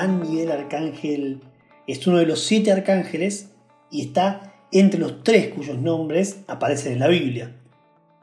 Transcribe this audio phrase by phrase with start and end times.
[0.00, 1.42] San Miguel Arcángel
[1.86, 3.50] es uno de los siete arcángeles
[3.90, 7.54] y está entre los tres cuyos nombres aparecen en la Biblia.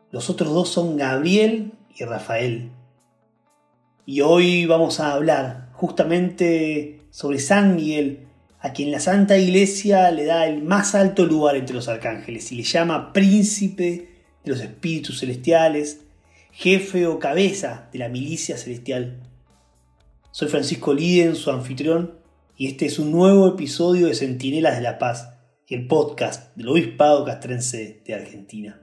[0.10, 2.72] Los otros dos son Gabriel y Rafael.
[4.08, 8.26] Y hoy vamos a hablar justamente sobre San Miguel,
[8.60, 12.56] a quien la Santa Iglesia le da el más alto lugar entre los arcángeles y
[12.56, 14.10] le llama príncipe
[14.44, 16.02] de los espíritus celestiales,
[16.52, 19.27] jefe o cabeza de la milicia celestial.
[20.38, 22.20] Soy Francisco Liden, su anfitrión,
[22.56, 25.34] y este es un nuevo episodio de Centinelas de la Paz,
[25.68, 28.80] el podcast del Obispado Castrense de Argentina.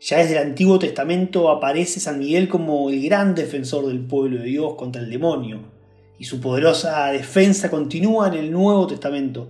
[0.00, 4.46] Ya desde el Antiguo Testamento aparece San Miguel como el gran defensor del pueblo de
[4.46, 5.70] Dios contra el demonio,
[6.18, 9.46] y su poderosa defensa continúa en el Nuevo Testamento.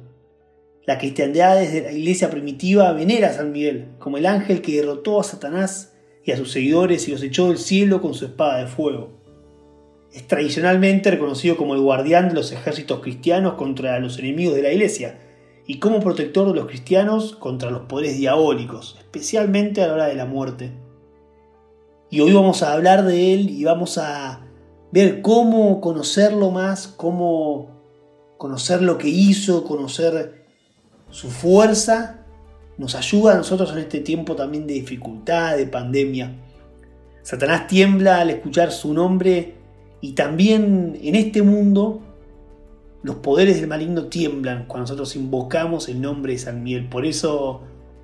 [0.85, 5.19] La cristiandad desde la iglesia primitiva venera a San Miguel como el ángel que derrotó
[5.21, 5.96] a Satanás
[6.27, 9.11] y a sus seguidores y los echó del cielo con su espada de fuego.
[10.13, 14.73] Es tradicionalmente reconocido como el guardián de los ejércitos cristianos contra los enemigos de la
[14.73, 15.21] iglesia
[15.67, 20.17] y como protector de los cristianos contra los poderes diabólicos, especialmente a la hora de
[20.17, 20.73] la muerte.
[22.11, 24.47] Y hoy vamos a hablar de él y vamos a
[24.91, 27.71] ver cómo conocerlo más, cómo
[28.37, 30.47] conocer lo que hizo, conocer
[31.11, 32.26] su fuerza,
[32.79, 36.35] nos ayuda a nosotros en este tiempo también de dificultad, de pandemia.
[37.23, 39.55] Satanás tiembla al escuchar su nombre
[40.01, 42.01] y también en este mundo
[43.03, 46.89] los poderes del maligno tiemblan cuando nosotros invocamos el nombre de San Miguel.
[46.89, 47.63] Por eso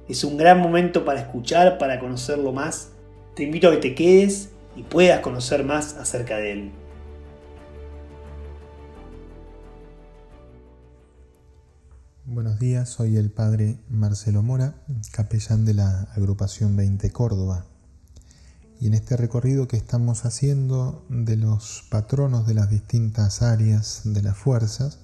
[0.08, 2.92] es un gran momento para escuchar, para conocerlo más.
[3.34, 6.70] Te invito a que te quedes y puedas conocer más acerca de él.
[12.32, 14.74] Buenos días, soy el padre Marcelo Mora,
[15.10, 17.66] capellán de la agrupación 20 Córdoba.
[18.80, 24.22] Y en este recorrido que estamos haciendo de los patronos de las distintas áreas de
[24.22, 25.00] las fuerzas,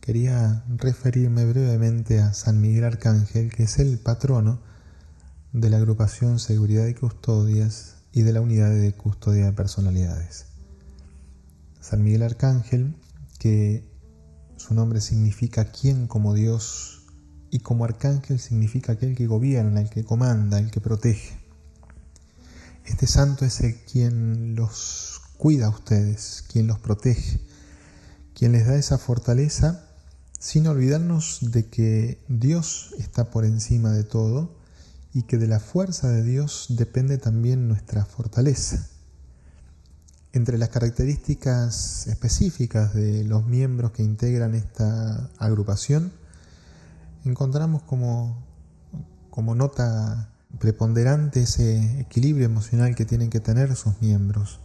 [0.00, 4.60] quería referirme brevemente a San Miguel Arcángel, que es el patrono
[5.52, 10.46] de la agrupación Seguridad y Custodias y de la unidad de custodia de personalidades.
[11.80, 12.94] San Miguel Arcángel,
[13.40, 13.92] que
[14.56, 17.02] su nombre significa quien como Dios
[17.50, 21.38] y como arcángel significa aquel que gobierna, el que comanda, el que protege.
[22.84, 27.40] Este santo es el quien los cuida a ustedes, quien los protege,
[28.34, 29.88] quien les da esa fortaleza
[30.38, 34.58] sin olvidarnos de que Dios está por encima de todo
[35.14, 38.86] y que de la fuerza de Dios depende también nuestra fortaleza.
[40.34, 46.12] Entre las características específicas de los miembros que integran esta agrupación,
[47.24, 48.44] encontramos como,
[49.30, 54.58] como nota preponderante ese equilibrio emocional que tienen que tener sus miembros,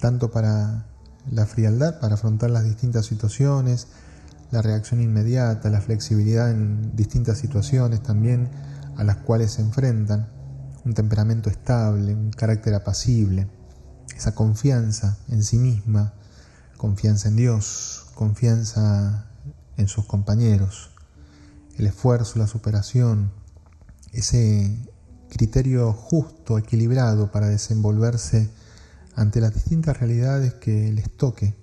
[0.00, 0.86] tanto para
[1.30, 3.88] la frialdad, para afrontar las distintas situaciones,
[4.50, 8.48] la reacción inmediata, la flexibilidad en distintas situaciones también
[8.96, 10.30] a las cuales se enfrentan,
[10.86, 13.46] un temperamento estable, un carácter apacible
[14.16, 16.14] esa confianza en sí misma,
[16.76, 19.26] confianza en Dios, confianza
[19.76, 20.90] en sus compañeros,
[21.76, 23.30] el esfuerzo, la superación,
[24.12, 24.78] ese
[25.28, 28.48] criterio justo, equilibrado para desenvolverse
[29.14, 31.54] ante las distintas realidades que les toque,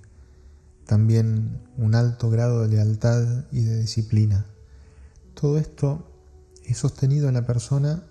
[0.86, 4.46] también un alto grado de lealtad y de disciplina.
[5.34, 6.08] Todo esto
[6.66, 8.04] es sostenido en la persona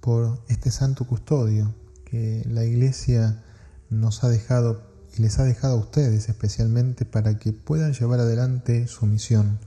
[0.00, 1.74] por este santo custodio
[2.04, 3.42] que la Iglesia
[3.90, 8.86] nos ha dejado y les ha dejado a ustedes especialmente para que puedan llevar adelante
[8.86, 9.58] su misión.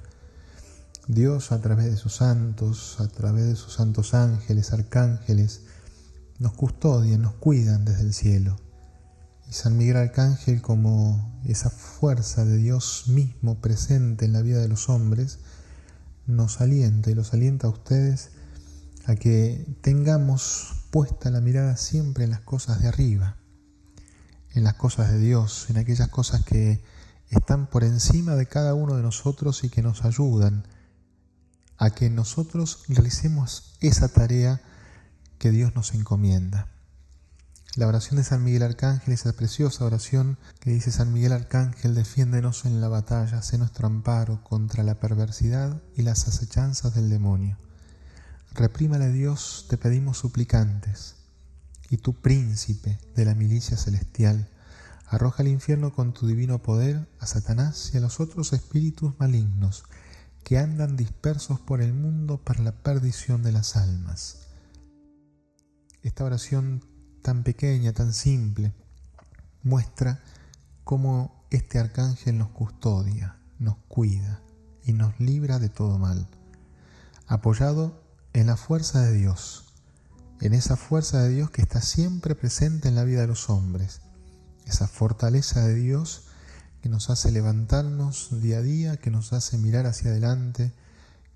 [1.07, 5.62] Dios a través de sus santos, a través de sus santos ángeles, arcángeles,
[6.39, 8.56] nos custodian, nos cuidan desde el cielo.
[9.50, 14.69] Y San Miguel Arcángel como esa fuerza de Dios mismo presente en la vida de
[14.69, 15.39] los hombres,
[16.25, 18.30] nos alienta y los alienta a ustedes
[19.06, 23.43] a que tengamos puesta la mirada siempre en las cosas de arriba
[24.53, 26.83] en las cosas de Dios, en aquellas cosas que
[27.29, 30.67] están por encima de cada uno de nosotros y que nos ayudan
[31.77, 34.61] a que nosotros realicemos esa tarea
[35.39, 36.67] que Dios nos encomienda.
[37.75, 42.65] La oración de San Miguel Arcángel, esa preciosa oración que dice San Miguel Arcángel, defiéndenos
[42.65, 47.57] en la batalla, sé nuestro amparo contra la perversidad y las acechanzas del demonio.
[48.53, 51.23] Reprímale Dios, te pedimos suplicantes
[51.94, 54.50] y tu príncipe de la milicia celestial,
[55.06, 59.84] arroja al infierno con tu divino poder a Satanás y a los otros espíritus malignos
[60.44, 64.48] que andan dispersos por el mundo para la perdición de las almas.
[66.01, 66.84] Esta oración
[67.22, 68.74] tan pequeña, tan simple,
[69.62, 70.24] muestra
[70.84, 74.42] cómo este arcángel nos custodia, nos cuida
[74.84, 76.28] y nos libra de todo mal,
[77.28, 78.04] apoyado
[78.34, 79.73] en la fuerza de Dios,
[80.44, 84.01] en esa fuerza de Dios que está siempre presente en la vida de los hombres,
[84.66, 86.24] esa fortaleza de Dios
[86.81, 90.74] que nos hace levantarnos día a día, que nos hace mirar hacia adelante,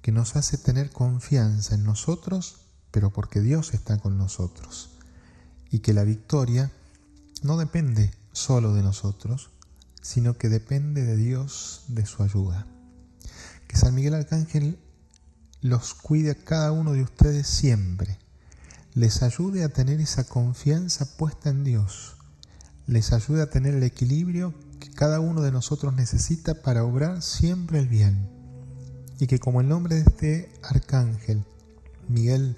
[0.01, 2.57] que nos hace tener confianza en nosotros,
[2.91, 4.89] pero porque Dios está con nosotros,
[5.71, 6.69] y que la victoria
[7.43, 9.51] no depende solo de nosotros,
[10.01, 12.67] sino que depende de Dios, de su ayuda.
[13.69, 14.77] Que San Miguel Arcángel
[15.61, 18.19] los cuide a cada uno de ustedes siempre,
[18.97, 22.15] les ayude a tener esa confianza puesta en Dios,
[22.87, 27.77] les ayude a tener el equilibrio que cada uno de nosotros necesita para obrar siempre
[27.77, 28.27] el bien.
[29.19, 31.45] Y que como el nombre de este arcángel,
[32.07, 32.57] Miguel,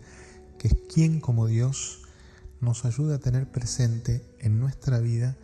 [0.58, 2.04] que es quien como Dios,
[2.62, 5.36] nos ayude a tener presente en nuestra vida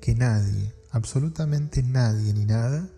[0.00, 2.88] que nadie, absolutamente nadie ni nada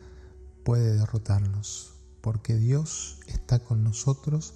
[0.63, 4.53] puede derrotarnos, porque Dios está con nosotros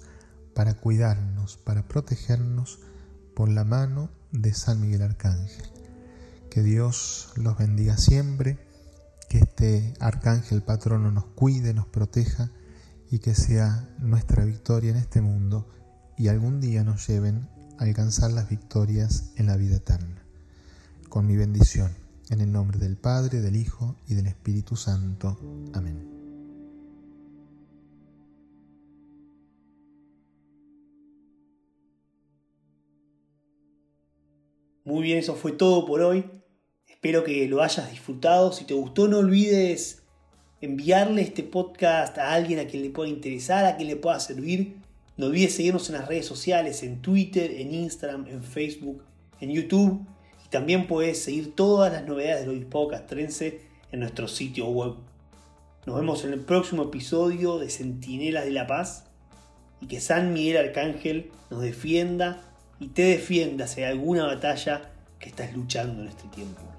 [0.53, 2.79] para cuidarnos, para protegernos
[3.35, 5.65] por la mano de San Miguel Arcángel.
[6.49, 8.59] Que Dios los bendiga siempre,
[9.29, 12.51] que este Arcángel patrono nos cuide, nos proteja
[13.09, 15.67] y que sea nuestra victoria en este mundo
[16.17, 17.47] y algún día nos lleven
[17.79, 20.23] a alcanzar las victorias en la vida eterna.
[21.09, 21.91] Con mi bendición.
[22.29, 25.37] En el nombre del Padre, del Hijo y del Espíritu Santo.
[25.73, 26.20] Amén.
[34.83, 36.25] Muy bien, eso fue todo por hoy.
[36.87, 38.51] Espero que lo hayas disfrutado.
[38.51, 40.03] Si te gustó, no olvides
[40.61, 44.77] enviarle este podcast a alguien a quien le pueda interesar, a quien le pueda servir.
[45.17, 49.03] No olvides seguirnos en las redes sociales, en Twitter, en Instagram, en Facebook,
[49.39, 50.05] en YouTube
[50.51, 53.61] también puedes seguir todas las novedades del obispo castrense
[53.93, 54.95] en nuestro sitio web.
[55.85, 59.05] Nos vemos en el próximo episodio de Centinelas de la Paz
[59.79, 62.50] y que San Miguel Arcángel nos defienda
[62.81, 64.81] y te defienda si hay alguna batalla
[65.19, 66.70] que estás luchando en este tiempo.